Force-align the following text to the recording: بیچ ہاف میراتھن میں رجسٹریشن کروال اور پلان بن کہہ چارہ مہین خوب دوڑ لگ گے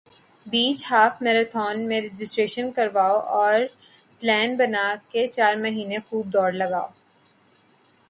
بیچ 0.47 0.79
ہاف 0.89 1.21
میراتھن 1.21 1.87
میں 1.87 1.99
رجسٹریشن 2.01 2.71
کروال 2.71 3.15
اور 3.39 3.59
پلان 4.21 4.49
بن 4.57 4.73
کہہ 5.11 5.31
چارہ 5.31 5.57
مہین 5.61 5.91
خوب 6.07 6.33
دوڑ 6.33 6.51
لگ 6.53 6.71
گے 6.73 6.87